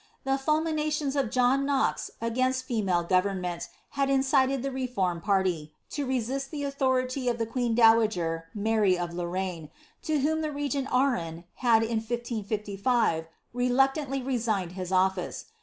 The 0.23 0.31
fnhninations 0.43 1.15
of 1.15 1.29
John 1.29 1.63
Knox 1.63 2.09
against 2.19 2.65
female 2.65 3.03
government 3.03 3.69
had 3.89 4.09
incited 4.09 4.63
the 4.63 4.71
nibnned 4.71 5.21
party, 5.21 5.73
to 5.91 6.07
resist 6.07 6.49
the 6.49 6.63
authority 6.63 7.29
of 7.29 7.37
the 7.37 7.45
queen 7.45 7.75
dowager, 7.75 8.45
Mary 8.55 8.97
of 8.97 9.13
Lorraine, 9.13 9.69
to 10.01 10.17
whom 10.21 10.41
the 10.41 10.51
regent 10.51 10.87
Arran, 10.91 11.43
had 11.57 11.83
in 11.83 11.97
1555, 11.99 13.27
reluctantly 13.53 14.23
resigned 14.23 14.71
his 14.71 14.91
office. 14.91 15.45